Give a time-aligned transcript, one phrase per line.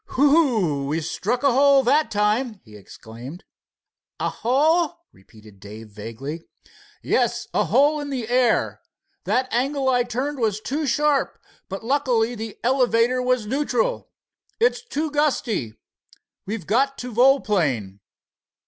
[0.15, 0.85] "Whew!
[0.87, 3.43] we struck a hole that time," he exclaimed.
[4.19, 6.41] "A hole?" repeated Dave vaguely.
[7.03, 8.81] "Yes, a hole in the air.
[9.25, 11.37] That angle I turned was too sharp,
[11.69, 14.09] but luckily the elevator was neutral.
[14.59, 15.75] It's too gusty.
[16.47, 17.99] We've got to volplane."